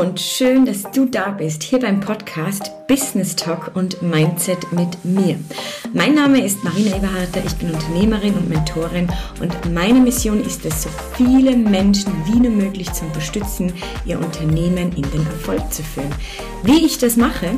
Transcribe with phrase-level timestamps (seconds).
[0.00, 5.38] und schön, dass du da bist, hier beim Podcast Business Talk und Mindset mit mir.
[5.92, 9.10] Mein Name ist Marina Eberharter, ich bin Unternehmerin und Mentorin
[9.42, 13.74] und meine Mission ist es, so viele Menschen wie nur möglich zu unterstützen,
[14.06, 16.14] ihr Unternehmen in den Erfolg zu führen.
[16.62, 17.50] Wie ich das mache?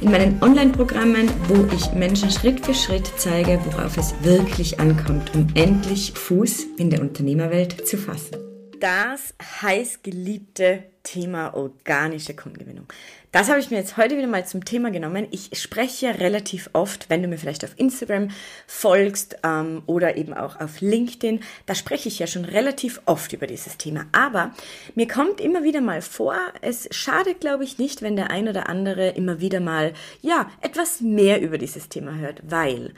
[0.00, 5.46] In meinen Online-Programmen, wo ich Menschen Schritt für Schritt zeige, worauf es wirklich ankommt, um
[5.52, 8.38] endlich Fuß in der Unternehmerwelt zu fassen
[8.82, 9.32] das
[9.62, 12.86] heißgeliebte Thema organische Kundengewinnung.
[13.32, 15.26] Das habe ich mir jetzt heute wieder mal zum Thema genommen.
[15.30, 18.28] Ich spreche ja relativ oft, wenn du mir vielleicht auf Instagram
[18.66, 23.46] folgst ähm, oder eben auch auf LinkedIn, da spreche ich ja schon relativ oft über
[23.46, 24.04] dieses Thema.
[24.12, 24.52] Aber
[24.94, 28.68] mir kommt immer wieder mal vor, es schadet, glaube ich, nicht, wenn der ein oder
[28.68, 32.92] andere immer wieder mal, ja, etwas mehr über dieses Thema hört, weil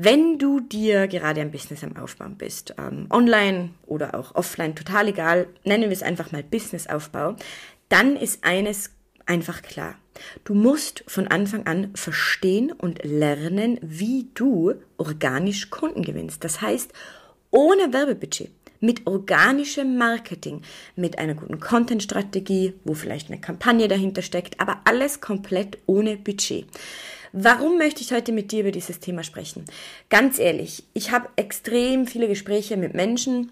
[0.00, 5.08] wenn du dir gerade ein Business am Aufbauen bist, ähm, online oder auch offline, total
[5.08, 7.34] egal, nennen wir es einfach mal Businessaufbau,
[7.88, 8.92] dann ist eines
[9.26, 9.96] einfach klar.
[10.44, 16.44] Du musst von Anfang an verstehen und lernen, wie du organisch Kunden gewinnst.
[16.44, 16.92] Das heißt,
[17.50, 20.62] ohne Werbebudget, mit organischem Marketing,
[20.94, 26.66] mit einer guten Content-Strategie, wo vielleicht eine Kampagne dahinter steckt, aber alles komplett ohne Budget.
[27.32, 29.64] Warum möchte ich heute mit dir über dieses Thema sprechen?
[30.08, 33.50] Ganz ehrlich, ich habe extrem viele Gespräche mit Menschen,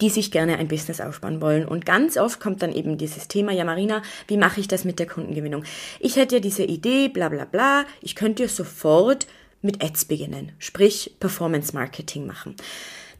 [0.00, 1.66] die sich gerne ein Business aufbauen wollen.
[1.66, 4.98] Und ganz oft kommt dann eben dieses Thema, ja Marina, wie mache ich das mit
[4.98, 5.64] der Kundengewinnung?
[6.00, 9.26] Ich hätte ja diese Idee, bla bla bla, ich könnte ja sofort
[9.62, 12.54] mit Ads beginnen, sprich Performance Marketing machen.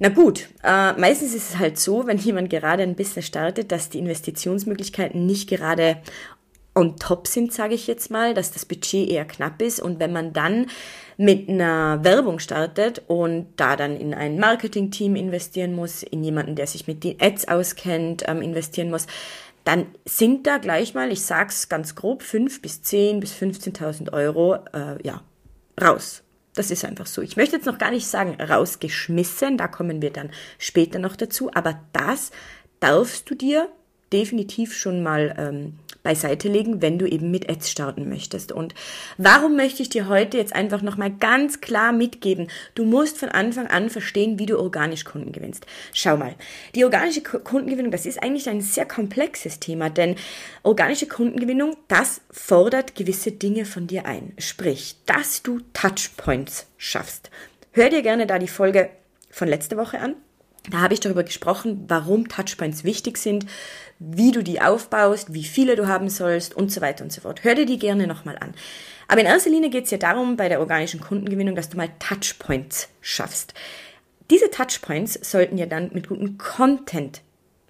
[0.00, 3.90] Na gut, äh, meistens ist es halt so, wenn jemand gerade ein Business startet, dass
[3.90, 5.96] die Investitionsmöglichkeiten nicht gerade
[6.78, 10.12] on top sind, sage ich jetzt mal, dass das Budget eher knapp ist und wenn
[10.12, 10.66] man dann
[11.16, 16.68] mit einer Werbung startet und da dann in ein Marketing-Team investieren muss, in jemanden, der
[16.68, 19.08] sich mit den Ads auskennt, ähm, investieren muss,
[19.64, 24.54] dann sind da gleich mal, ich sag's ganz grob, fünf bis zehn bis 15.000 Euro,
[24.72, 25.20] äh, ja,
[25.80, 26.22] raus.
[26.54, 27.22] Das ist einfach so.
[27.22, 31.50] Ich möchte jetzt noch gar nicht sagen rausgeschmissen, da kommen wir dann später noch dazu,
[31.52, 32.30] aber das
[32.80, 33.68] darfst du dir
[34.12, 38.50] definitiv schon mal ähm, beiseite legen, wenn du eben mit Ads starten möchtest.
[38.50, 38.74] Und
[39.18, 42.48] warum möchte ich dir heute jetzt einfach nochmal ganz klar mitgeben?
[42.74, 45.66] Du musst von Anfang an verstehen, wie du organisch Kunden gewinnst.
[45.92, 46.34] Schau mal,
[46.74, 50.16] die organische Kundengewinnung, das ist eigentlich ein sehr komplexes Thema, denn
[50.62, 54.32] organische Kundengewinnung, das fordert gewisse Dinge von dir ein.
[54.38, 57.30] Sprich, dass du Touchpoints schaffst.
[57.72, 58.88] Hör dir gerne da die Folge
[59.30, 60.14] von letzter Woche an.
[60.70, 63.46] Da habe ich darüber gesprochen, warum Touchpoints wichtig sind,
[63.98, 67.44] wie du die aufbaust, wie viele du haben sollst und so weiter und so fort.
[67.44, 68.54] Hör dir die gerne nochmal an.
[69.08, 71.88] Aber in erster Linie geht es ja darum, bei der organischen Kundengewinnung, dass du mal
[71.98, 73.54] Touchpoints schaffst.
[74.30, 77.22] Diese Touchpoints sollten ja dann mit gutem Content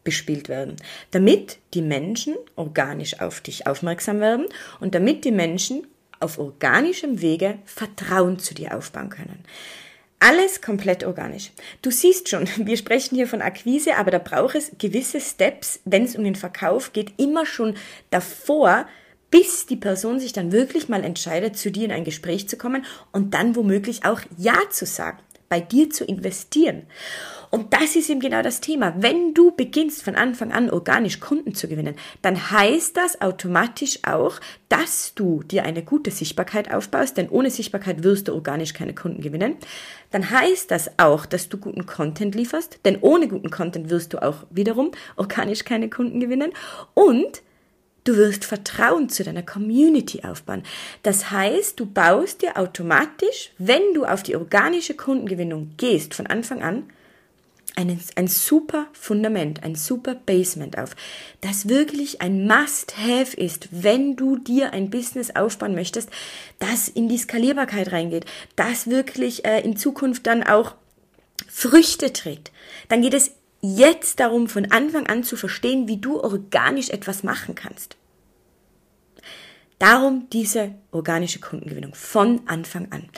[0.03, 0.77] bespielt werden,
[1.11, 4.47] damit die Menschen organisch auf dich aufmerksam werden
[4.81, 5.87] und damit die Menschen
[6.19, 9.45] auf organischem Wege Vertrauen zu dir aufbauen können.
[10.21, 11.53] Alles komplett organisch.
[11.81, 16.05] Du siehst schon, wir sprechen hier von Akquise, aber da braucht es gewisse Steps, wenn
[16.05, 17.75] es um den Verkauf geht, immer schon
[18.11, 18.87] davor,
[19.31, 22.85] bis die Person sich dann wirklich mal entscheidet, zu dir in ein Gespräch zu kommen
[23.13, 26.83] und dann womöglich auch Ja zu sagen, bei dir zu investieren.
[27.51, 28.95] Und das ist eben genau das Thema.
[28.99, 34.39] Wenn du beginnst von Anfang an organisch Kunden zu gewinnen, dann heißt das automatisch auch,
[34.69, 39.23] dass du dir eine gute Sichtbarkeit aufbaust, denn ohne Sichtbarkeit wirst du organisch keine Kunden
[39.23, 39.57] gewinnen.
[40.11, 44.23] Dann heißt das auch, dass du guten Content lieferst, denn ohne guten Content wirst du
[44.23, 46.53] auch wiederum organisch keine Kunden gewinnen.
[46.93, 47.43] Und
[48.09, 50.63] Du wirst Vertrauen zu deiner Community aufbauen.
[51.03, 56.63] Das heißt, du baust dir automatisch, wenn du auf die organische Kundengewinnung gehst von Anfang
[56.63, 56.85] an,
[57.77, 60.97] ein, ein super Fundament, ein super Basement auf,
[61.43, 66.09] das wirklich ein Must-Have ist, wenn du dir ein Business aufbauen möchtest,
[66.61, 68.25] das in die Skalierbarkeit reingeht,
[68.57, 70.77] das wirklich äh, in Zukunft dann auch
[71.47, 72.53] Früchte trägt.
[72.89, 77.55] Dann geht es jetzt darum, von Anfang an zu verstehen, wie du organisch etwas machen
[77.55, 77.98] kannst.
[79.79, 83.09] Darum diese organische Kundengewinnung von Anfang an.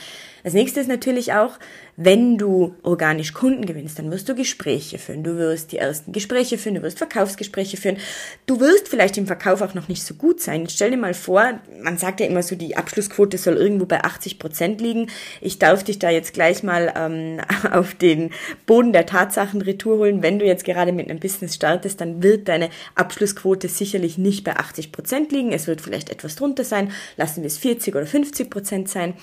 [0.42, 1.58] Das nächste ist natürlich auch,
[1.96, 5.22] wenn du organisch Kunden gewinnst, dann wirst du Gespräche führen.
[5.22, 7.98] Du wirst die ersten Gespräche führen, du wirst Verkaufsgespräche führen.
[8.46, 10.66] Du wirst vielleicht im Verkauf auch noch nicht so gut sein.
[10.68, 14.38] stell dir mal vor, man sagt ja immer so, die Abschlussquote soll irgendwo bei 80
[14.38, 15.10] Prozent liegen.
[15.42, 17.40] Ich darf dich da jetzt gleich mal ähm,
[17.70, 18.30] auf den
[18.64, 20.22] Boden der Tatsachen retour holen.
[20.22, 24.56] Wenn du jetzt gerade mit einem Business startest, dann wird deine Abschlussquote sicherlich nicht bei
[24.56, 25.52] 80 Prozent liegen.
[25.52, 26.92] Es wird vielleicht etwas drunter sein.
[27.18, 29.14] Lassen wir es 40 oder 50 Prozent sein.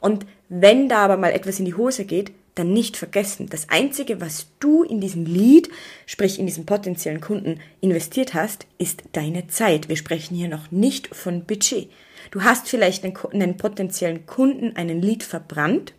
[0.00, 4.20] Und wenn da aber mal etwas in die Hose geht, dann nicht vergessen, das Einzige,
[4.20, 5.68] was du in diesen Lead,
[6.06, 9.90] sprich in diesen potenziellen Kunden investiert hast, ist deine Zeit.
[9.90, 11.90] Wir sprechen hier noch nicht von Budget.
[12.30, 15.92] Du hast vielleicht einen, einen potenziellen Kunden einen Lead verbrannt,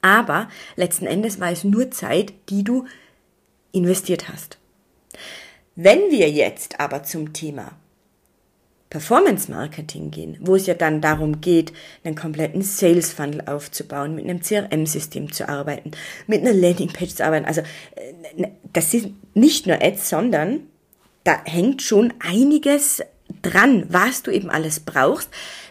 [0.00, 2.86] aber letzten Endes war es nur Zeit, die du
[3.72, 4.58] investiert hast.
[5.74, 7.72] Wenn wir jetzt aber zum Thema
[8.90, 11.72] Performance Marketing gehen, wo es ja dann darum geht,
[12.04, 15.90] einen kompletten Sales Funnel aufzubauen, mit einem CRM-System zu arbeiten,
[16.26, 17.44] mit einer Landingpage zu arbeiten.
[17.44, 20.60] Also äh, das sind nicht nur Ads, sondern
[21.24, 23.02] da hängt schon einiges
[23.42, 25.28] dran, was du eben alles brauchst,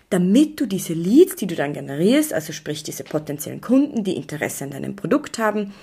[0.10, 4.64] damit du diese Leads, die du dann generierst, also sprich diese potenziellen Kunden, die Interesse
[4.64, 5.74] an deinem Produkt haben,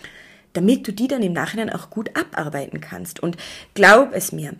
[0.54, 3.20] damit du die dann im Nachhinein auch gut abarbeiten kannst.
[3.20, 3.36] Und
[3.74, 4.52] glaub es mir,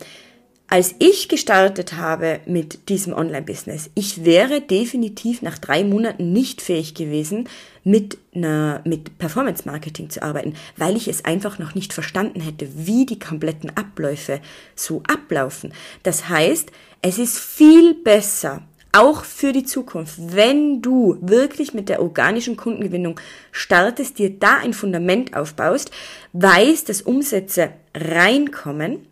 [0.67, 6.95] als ich gestartet habe mit diesem Online-Business, ich wäre definitiv nach drei Monaten nicht fähig
[6.95, 7.47] gewesen,
[7.83, 13.05] mit mit Performance Marketing zu arbeiten, weil ich es einfach noch nicht verstanden hätte, wie
[13.05, 14.41] die kompletten Abläufe
[14.75, 15.71] so ablaufen.
[16.03, 16.69] Das heißt,
[17.01, 18.61] es ist viel besser,
[18.91, 23.19] auch für die Zukunft, wenn du wirklich mit der organischen Kundengewinnung
[23.51, 25.91] startest, dir da ein Fundament aufbaust,
[26.33, 29.07] weißt, dass Umsätze reinkommen,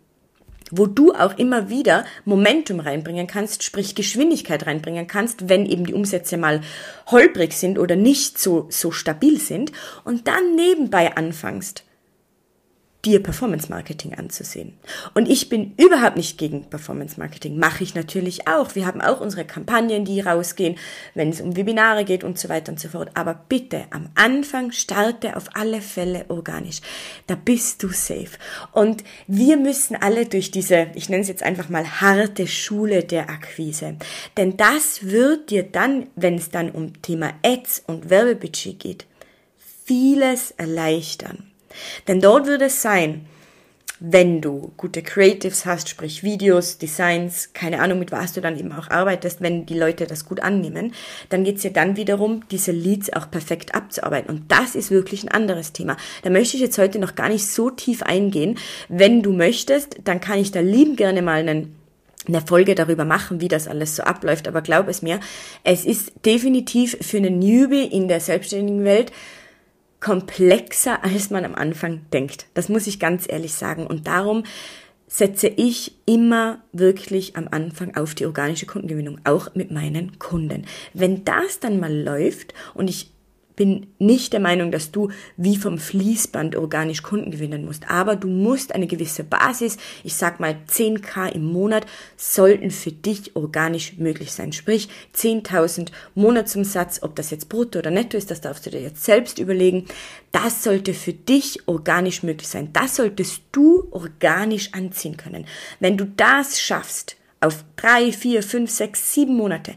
[0.70, 5.94] wo du auch immer wieder Momentum reinbringen kannst, sprich Geschwindigkeit reinbringen kannst, wenn eben die
[5.94, 6.60] Umsätze mal
[7.06, 9.72] holprig sind oder nicht so, so stabil sind
[10.04, 11.84] und dann nebenbei anfängst,
[13.04, 14.74] dir Performance Marketing anzusehen.
[15.14, 17.58] Und ich bin überhaupt nicht gegen Performance Marketing.
[17.58, 18.74] Mache ich natürlich auch.
[18.74, 20.76] Wir haben auch unsere Kampagnen, die rausgehen,
[21.14, 23.10] wenn es um Webinare geht und so weiter und so fort.
[23.14, 26.80] Aber bitte am Anfang starte auf alle Fälle organisch.
[27.26, 28.38] Da bist du safe.
[28.72, 33.30] Und wir müssen alle durch diese, ich nenne es jetzt einfach mal harte Schule der
[33.30, 33.96] Akquise.
[34.36, 39.06] Denn das wird dir dann, wenn es dann um Thema Ads und Werbebudget geht,
[39.84, 41.53] vieles erleichtern.
[42.08, 43.26] Denn dort wird es sein,
[44.00, 48.72] wenn du gute Creatives hast, sprich Videos, Designs, keine Ahnung, mit was du dann eben
[48.72, 50.92] auch arbeitest, wenn die Leute das gut annehmen,
[51.28, 54.28] dann geht's ja dann wiederum, diese Leads auch perfekt abzuarbeiten.
[54.28, 55.96] Und das ist wirklich ein anderes Thema.
[56.22, 58.58] Da möchte ich jetzt heute noch gar nicht so tief eingehen.
[58.88, 61.76] Wenn du möchtest, dann kann ich da lieben gerne mal einen
[62.26, 64.48] eine Folge darüber machen, wie das alles so abläuft.
[64.48, 65.20] Aber glaub es mir,
[65.62, 69.12] es ist definitiv für einen Newbie in der selbstständigen Welt
[70.04, 72.46] komplexer, als man am Anfang denkt.
[72.52, 73.86] Das muss ich ganz ehrlich sagen.
[73.86, 74.44] Und darum
[75.08, 80.66] setze ich immer wirklich am Anfang auf die organische Kundengewinnung, auch mit meinen Kunden.
[80.92, 83.13] Wenn das dann mal läuft und ich
[83.56, 88.28] bin nicht der Meinung, dass du wie vom Fließband organisch Kunden gewinnen musst, aber du
[88.28, 91.86] musst eine gewisse Basis, ich sag mal 10k im Monat,
[92.16, 94.52] sollten für dich organisch möglich sein.
[94.52, 99.04] Sprich 10.000 Monatsumsatz, ob das jetzt brutto oder netto ist, das darfst du dir jetzt
[99.04, 99.86] selbst überlegen.
[100.32, 102.70] Das sollte für dich organisch möglich sein.
[102.72, 105.46] Das solltest du organisch anziehen können.
[105.80, 109.74] Wenn du das schaffst, auf drei, vier, fünf, sechs, sieben Monate,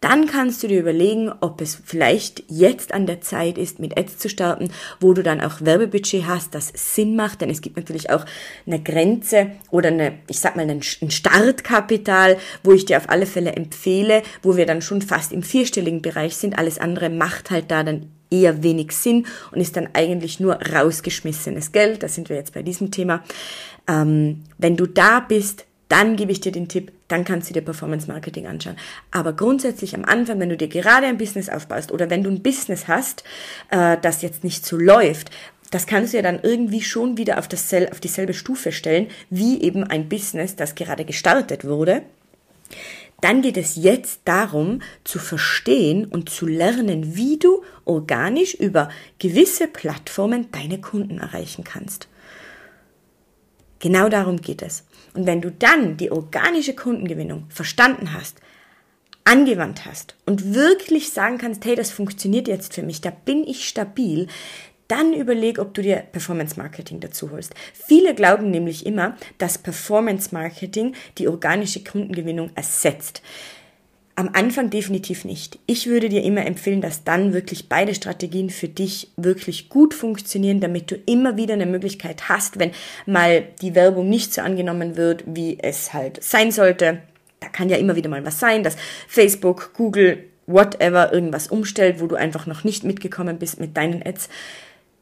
[0.00, 4.18] dann kannst du dir überlegen, ob es vielleicht jetzt an der Zeit ist, mit Ads
[4.18, 8.10] zu starten, wo du dann auch Werbebudget hast, das Sinn macht, denn es gibt natürlich
[8.10, 8.24] auch
[8.66, 13.52] eine Grenze oder eine, ich sag mal, ein Startkapital, wo ich dir auf alle Fälle
[13.52, 16.58] empfehle, wo wir dann schon fast im vierstelligen Bereich sind.
[16.58, 21.72] Alles andere macht halt da dann eher wenig Sinn und ist dann eigentlich nur rausgeschmissenes
[21.72, 22.02] Geld.
[22.02, 23.24] Da sind wir jetzt bei diesem Thema.
[23.88, 27.62] Ähm, wenn du da bist, dann gebe ich dir den Tipp, dann kannst du dir
[27.62, 28.76] Performance Marketing anschauen.
[29.10, 32.42] Aber grundsätzlich am Anfang, wenn du dir gerade ein Business aufbaust oder wenn du ein
[32.42, 33.24] Business hast,
[33.70, 35.30] äh, das jetzt nicht so läuft,
[35.70, 39.60] das kannst du ja dann irgendwie schon wieder auf, das, auf dieselbe Stufe stellen, wie
[39.60, 42.02] eben ein Business, das gerade gestartet wurde.
[43.20, 49.66] Dann geht es jetzt darum, zu verstehen und zu lernen, wie du organisch über gewisse
[49.66, 52.08] Plattformen deine Kunden erreichen kannst.
[53.80, 54.84] Genau darum geht es.
[55.14, 58.40] Und wenn du dann die organische Kundengewinnung verstanden hast,
[59.24, 63.68] angewandt hast und wirklich sagen kannst, hey, das funktioniert jetzt für mich, da bin ich
[63.68, 64.26] stabil,
[64.88, 67.54] dann überleg, ob du dir Performance Marketing dazu holst.
[67.74, 73.22] Viele glauben nämlich immer, dass Performance Marketing die organische Kundengewinnung ersetzt.
[74.18, 75.60] Am Anfang definitiv nicht.
[75.66, 80.58] Ich würde dir immer empfehlen, dass dann wirklich beide Strategien für dich wirklich gut funktionieren,
[80.58, 82.72] damit du immer wieder eine Möglichkeit hast, wenn
[83.06, 86.98] mal die Werbung nicht so angenommen wird, wie es halt sein sollte.
[87.38, 92.08] Da kann ja immer wieder mal was sein, dass Facebook, Google, whatever irgendwas umstellt, wo
[92.08, 94.30] du einfach noch nicht mitgekommen bist mit deinen Ads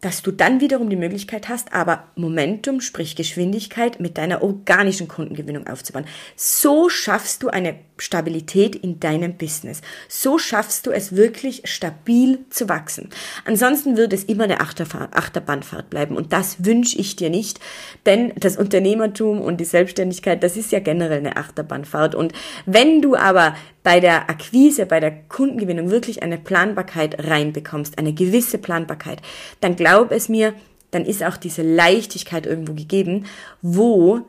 [0.01, 5.67] dass du dann wiederum die Möglichkeit hast, aber Momentum, sprich Geschwindigkeit, mit deiner organischen Kundengewinnung
[5.67, 6.05] aufzubauen.
[6.37, 9.81] So schaffst du eine Stabilität in deinem Business.
[10.09, 13.09] So schaffst du es wirklich stabil zu wachsen.
[13.47, 17.59] Ansonsten wird es immer eine Achterbahnfahrt bleiben und das wünsche ich dir nicht,
[18.05, 22.33] denn das Unternehmertum und die Selbstständigkeit, das ist ja generell eine Achterbahnfahrt und
[22.67, 28.59] wenn du aber bei der Akquise, bei der Kundengewinnung wirklich eine Planbarkeit reinbekommst, eine gewisse
[28.59, 29.23] Planbarkeit,
[29.61, 30.55] dann glaub es mir,
[30.91, 33.27] dann ist auch diese Leichtigkeit irgendwo gegeben,
[33.63, 34.23] wo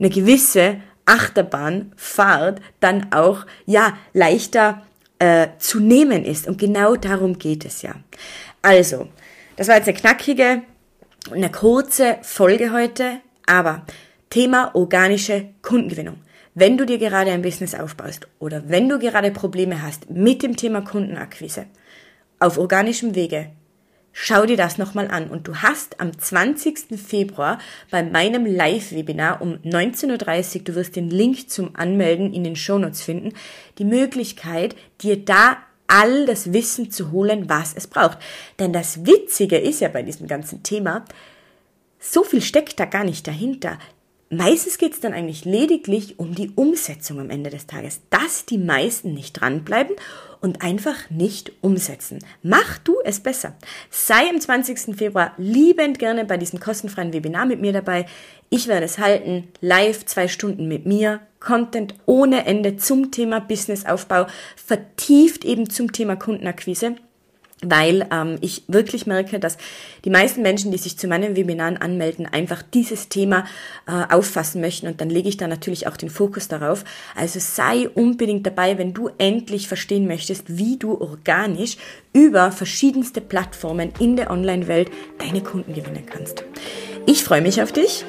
[0.00, 4.82] eine gewisse Achterbahnfahrt dann auch ja leichter
[5.20, 6.48] äh, zu nehmen ist.
[6.48, 7.94] Und genau darum geht es ja.
[8.60, 9.06] Also,
[9.54, 10.62] das war jetzt eine knackige,
[11.30, 13.86] eine kurze Folge heute, aber
[14.30, 16.16] Thema organische Kundengewinnung.
[16.54, 20.56] Wenn du dir gerade ein Business aufbaust oder wenn du gerade Probleme hast mit dem
[20.56, 21.66] Thema Kundenakquise
[22.40, 23.50] auf organischem Wege,
[24.12, 25.30] schau dir das nochmal an.
[25.30, 26.98] Und du hast am 20.
[27.00, 27.60] Februar
[27.92, 33.02] bei meinem Live-Webinar um 19.30 Uhr, du wirst den Link zum Anmelden in den Shownotes
[33.02, 33.32] finden,
[33.78, 38.18] die Möglichkeit, dir da all das Wissen zu holen, was es braucht.
[38.58, 41.04] Denn das Witzige ist ja bei diesem ganzen Thema,
[42.00, 43.78] so viel steckt da gar nicht dahinter.
[44.32, 48.58] Meistens geht es dann eigentlich lediglich um die Umsetzung am Ende des Tages, dass die
[48.58, 49.96] meisten nicht dranbleiben
[50.40, 52.20] und einfach nicht umsetzen.
[52.40, 53.56] Mach du es besser.
[53.90, 54.96] Sei am 20.
[54.96, 58.06] Februar liebend gerne bei diesem kostenfreien Webinar mit mir dabei.
[58.50, 64.28] Ich werde es halten, live zwei Stunden mit mir, Content ohne Ende zum Thema Businessaufbau,
[64.54, 66.94] vertieft eben zum Thema Kundenakquise
[67.62, 69.58] weil ähm, ich wirklich merke, dass
[70.04, 73.44] die meisten Menschen, die sich zu meinen Webinaren anmelden, einfach dieses Thema
[73.86, 76.84] äh, auffassen möchten und dann lege ich da natürlich auch den Fokus darauf.
[77.14, 81.76] Also sei unbedingt dabei, wenn du endlich verstehen möchtest, wie du organisch
[82.12, 86.44] über verschiedenste Plattformen in der Online-Welt deine Kunden gewinnen kannst.
[87.06, 88.04] Ich freue mich auf dich.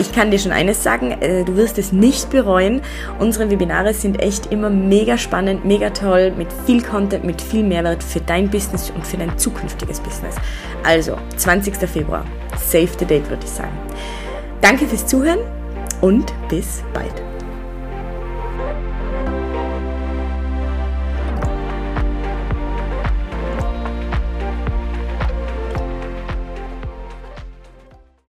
[0.00, 2.82] Ich kann dir schon eines sagen, äh, du wirst es nicht bereuen.
[3.18, 8.02] Unsere Webinare sind echt immer mega spannend, mega toll, mit viel Content, mit viel Mehrwert
[8.02, 10.36] für dein Business und für dein zukünftiges Business.
[10.84, 11.76] Also, 20.
[11.88, 12.24] Februar,
[12.56, 13.76] save the date würde ich sagen.
[14.60, 15.40] Danke fürs Zuhören
[16.00, 17.37] und bis bald.